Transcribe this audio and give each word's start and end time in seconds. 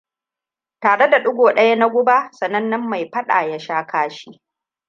Tare 0.79 1.09
da 1.09 1.19
digo 1.19 1.53
ɗaya 1.55 1.75
na 1.75 1.89
guba, 1.89 2.31
sanannen 2.31 2.89
mai 2.89 3.09
faɗa 3.13 3.43
ya 3.45 3.59
sha 3.59 3.85
kashi. 3.85 4.41